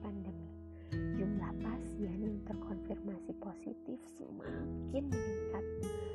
[0.00, 0.48] pandemi.
[0.88, 5.64] Jumlah pasien yang terkonfirmasi positif semakin meningkat.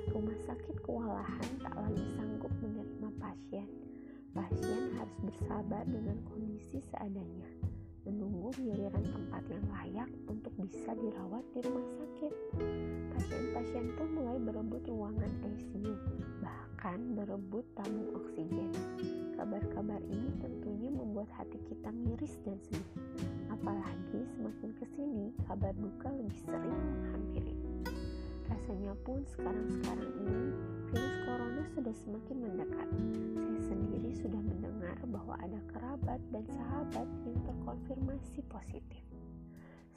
[0.10, 3.68] Rumah sakit kewalahan tak lagi sanggup menerima pasien.
[4.34, 7.46] Pasien harus bersabar dengan kondisi seadanya,
[8.02, 12.34] menunggu giliran tempat yang layak untuk bisa dirawat di rumah sakit.
[13.14, 15.94] Pasien-pasien pun mulai berebut ruangan ICU,
[16.42, 18.74] bahkan berebut tabung oksigen.
[19.38, 22.90] Kabar-kabar ini tentunya membuat hati kita miris dan sedih.
[23.54, 27.54] Apalagi semakin ke sini, kabar duka lebih sering menghampiri.
[28.50, 30.42] Rasanya pun sekarang-sekarang ini
[30.90, 32.90] virus corona sudah semakin mendekat.
[33.38, 39.06] Saya sendiri sudah mendengar bahwa ada kerabat dan sahabat yang terkonfirmasi positif.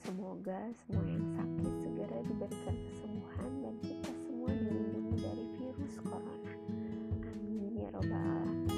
[0.04, 6.52] Semoga semua yang sakit segera diberikan kesembuhan dan kita semua dilindungi dari virus corona.
[7.24, 8.68] Amin ya robbal alamin.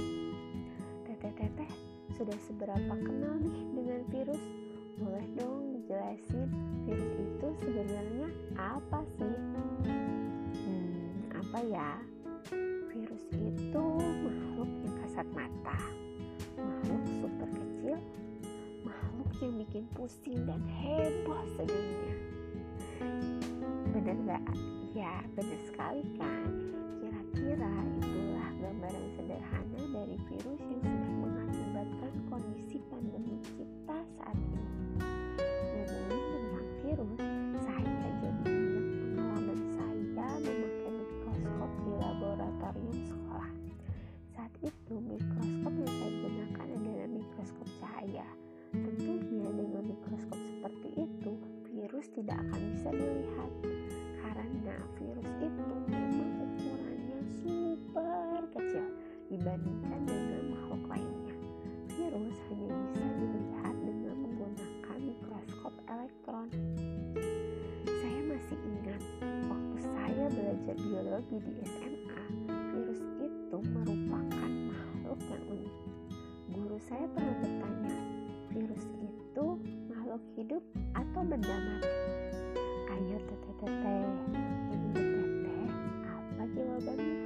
[1.02, 1.70] Teteh-teteh,
[2.14, 4.67] sudah seberapa kenal nih dengan virus?
[4.98, 6.50] Boleh dong dijelasin
[6.82, 9.34] virus itu sebenarnya apa sih?
[10.58, 11.90] Hmm, apa ya?
[12.90, 13.84] Virus itu
[14.26, 15.78] makhluk yang kasat mata,
[16.58, 17.96] makhluk super kecil,
[18.82, 22.14] makhluk yang bikin pusing dan heboh sedunia.
[23.94, 24.44] Bener gak?
[24.98, 26.50] Ya, bener sekali kan?
[26.98, 30.97] Kira-kira itulah gambaran sederhana dari virus yang
[70.78, 72.22] biologi di SMA,
[72.70, 75.74] virus itu merupakan makhluk yang unik.
[76.54, 77.98] Guru saya pernah bertanya,
[78.54, 79.46] virus itu
[79.90, 80.62] makhluk hidup
[80.94, 81.92] atau benda mati?
[82.94, 84.06] Ayo teteh-teteh,
[84.70, 85.66] menurut teteh,
[86.06, 87.16] apa jawabannya?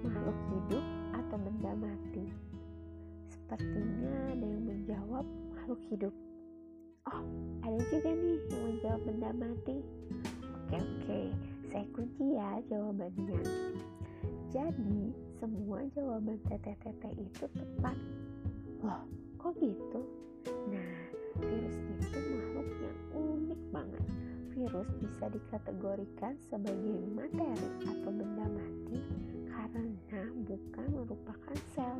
[0.00, 2.24] Makhluk hidup atau benda mati?
[3.28, 6.14] Sepertinya ada yang menjawab makhluk hidup.
[7.06, 7.22] Oh,
[7.62, 9.76] ada juga nih yang menjawab benda mati.
[10.66, 11.20] Oke, oke,
[11.70, 13.40] saya kunci ya jawabannya.
[14.54, 17.96] Jadi, semua jawaban teteh-teteh itu tepat.
[18.80, 19.04] Loh,
[19.36, 20.00] kok gitu?
[20.70, 20.96] Nah,
[21.42, 24.04] virus itu makhluk yang unik banget.
[24.56, 29.00] Virus bisa dikategorikan sebagai materi atau benda mati
[29.52, 30.22] karena
[30.76, 31.96] bukan merupakan sel.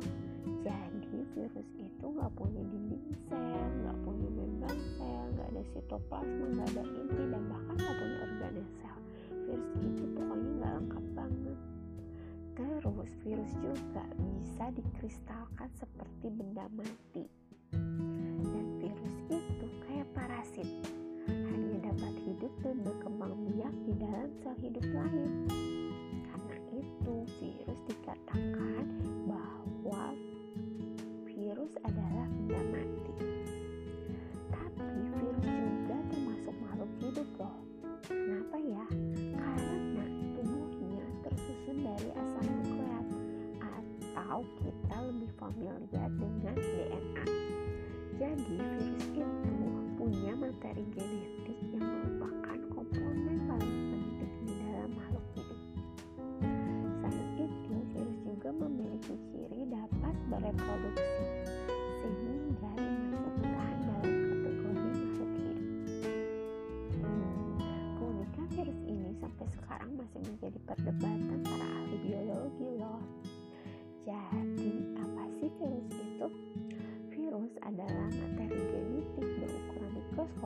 [0.61, 6.67] Jadi virus itu nggak punya dinding sel, nggak punya membran sel, nggak ada sitoplasma, nggak
[6.77, 8.97] ada inti dan bahkan nggak punya organel sel.
[10.77, 11.59] Lengkap banget.
[12.53, 17.25] Terus virus juga bisa dikristalkan seperti benda mati.
[18.45, 20.69] Dan virus itu kayak parasit,
[21.25, 25.49] hanya dapat hidup dan berkembang biak di dalam sel hidup lain.
[26.29, 28.85] Karena itu virus dikatakan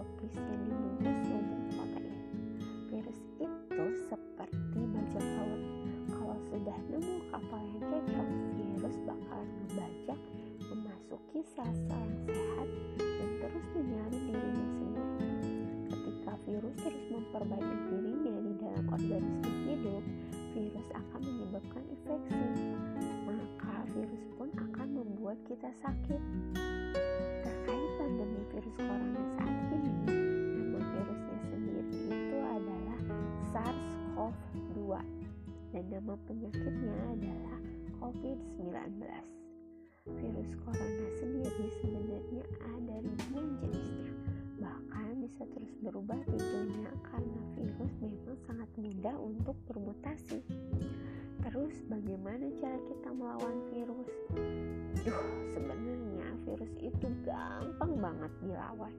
[0.02, 2.18] topis yang dibungkus lubang protein.
[2.90, 5.62] Virus itu seperti bajak laut.
[6.10, 8.28] Kalau sudah nemu kapal yang cocok,
[8.58, 10.20] virus bakalan membajak,
[10.74, 15.18] memasuki sel-sel yang sehat dan terus menyalin dirinya sendiri.
[15.94, 20.04] Ketika virus terus memperbaiki dirinya di dalam organisme hidup,
[20.58, 22.50] virus akan menyebabkan infeksi.
[23.30, 26.22] Maka virus pun akan membuat kita sakit.
[27.46, 29.71] Terkait pandemi virus corona saat ini,
[35.72, 37.60] dan nama penyakitnya adalah
[38.04, 39.00] COVID-19.
[40.02, 44.12] Virus corona sendiri sebenarnya ada ribuan jenisnya,
[44.60, 50.44] bahkan bisa terus berubah tipenya karena virus memang sangat mudah untuk bermutasi.
[51.42, 54.12] Terus bagaimana cara kita melawan virus?
[55.08, 55.22] Duh,
[55.56, 58.94] sebenarnya virus itu gampang banget dilawan.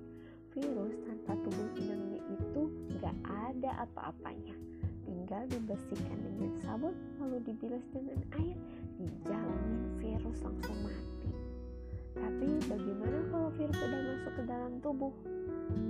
[0.56, 2.62] Virus tanpa tubuh inangnya itu
[3.00, 4.56] gak ada apa-apanya
[5.04, 8.56] tinggal dibersihkan dengan sabun lalu dibilas dengan air
[9.00, 11.30] dijamin virus langsung mati.
[12.12, 15.14] Tapi bagaimana kalau virus sudah masuk ke dalam tubuh?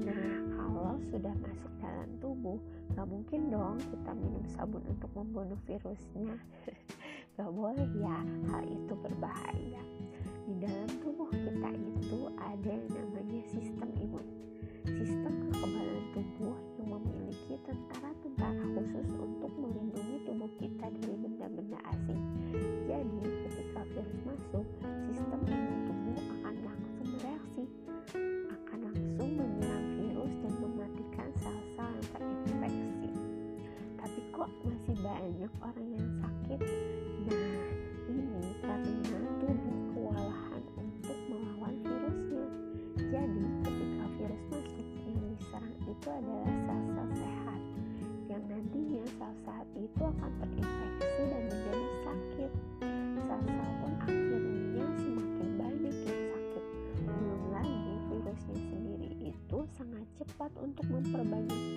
[0.06, 2.58] Nah kalau sudah masuk dalam tubuh
[2.94, 6.36] gak mungkin dong kita minum sabun untuk membunuh virusnya.
[7.36, 8.20] Gak boleh ya
[8.52, 9.81] hal itu berbahaya.
[34.42, 36.60] kok masih banyak orang yang sakit.
[37.30, 37.62] Nah
[38.10, 42.46] ini karena tubuh kewalahan untuk melawan virusnya.
[43.06, 47.60] Jadi ketika virus masuk yang diserang itu adalah sel-sel sehat
[48.26, 52.50] yang nantinya sel-sel itu akan terinfeksi dan menjadi sakit.
[53.22, 56.64] Sel-sel pun akhirnya semakin banyak yang sakit.
[57.06, 61.71] Belum lagi virusnya sendiri itu sangat cepat untuk memperbanyak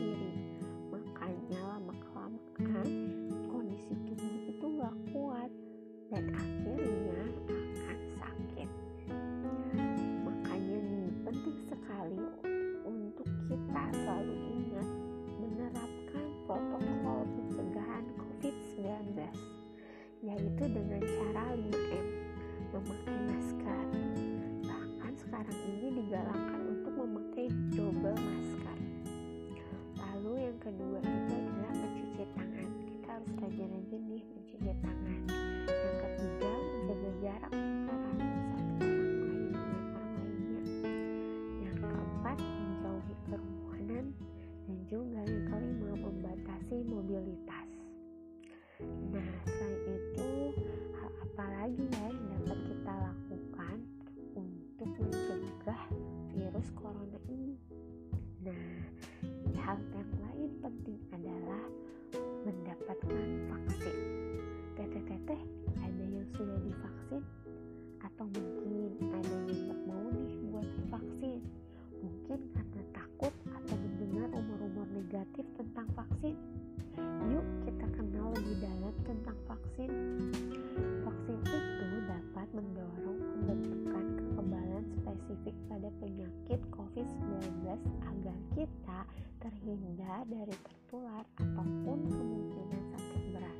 [85.36, 87.68] spesifik pada penyakit COVID-19
[88.08, 89.00] agar kita
[89.44, 93.60] terhindar dari tertular ataupun kemungkinan sakit berat.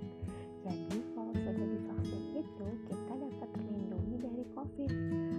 [0.64, 5.35] Jadi, kalau sudah divaksin itu, kita dapat terlindungi dari COVID.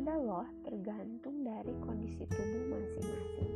[0.00, 3.52] Ada loh tergantung dari kondisi tubuh masing-masing.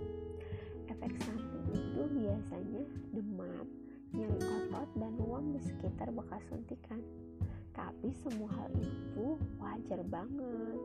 [0.92, 2.84] Efek samping itu biasanya
[3.16, 3.64] demam,
[4.12, 7.00] nyeri otot, dan ruam di sekitar bekas suntikan.
[7.72, 10.80] Tapi semua hal itu wajar banget.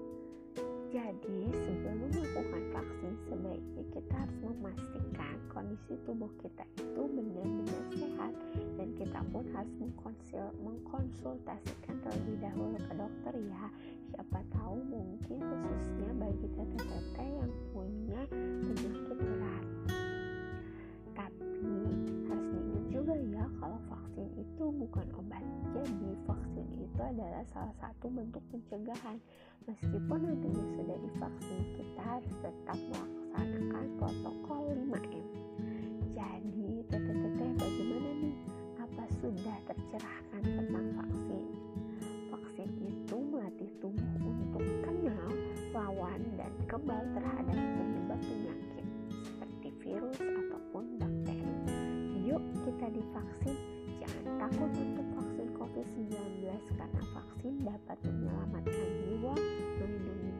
[0.90, 8.34] Jadi sebelum melakukan vaksin sebaiknya kita harus memastikan kondisi tubuh kita itu benar-benar sehat.
[8.74, 9.74] Dan kita pun harus
[10.66, 13.70] mengkonsultasikan terlebih dahulu ke dokter ya.
[14.10, 19.66] Siapa tahu mungkin khususnya bagi teteh-teteh yang punya penyakit berat.
[21.14, 21.70] Tapi
[22.34, 25.46] harus diingat juga ya kalau vaksin itu bukan obat.
[25.70, 26.49] Jadi vaksin
[27.00, 29.16] itu adalah salah satu bentuk pencegahan
[29.72, 35.28] Meskipun nantinya sudah divaksin, kita harus tetap melaksanakan protokol 5M.
[36.12, 38.36] Jadi, teteh-teteh bagaimana nih?
[38.84, 41.48] Apa sudah tercerahkan tentang vaksin?
[42.36, 45.32] Vaksin itu melatih tubuh untuk kenal,
[45.72, 47.39] lawan, dan kebal terhadap
[58.20, 59.36] menyelamatkan jiwa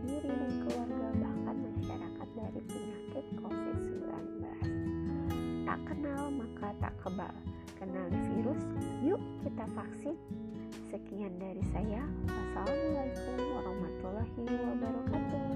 [0.04, 4.44] diri dan keluarga bahkan masyarakat dari penyakit COVID-19.
[5.64, 7.36] Tak kenal maka tak kebal.
[7.80, 8.64] Kenal virus,
[9.00, 10.20] yuk kita vaksin.
[10.92, 12.04] Sekian dari saya.
[12.28, 15.49] Wassalamualaikum warahmatullahi wabarakatuh.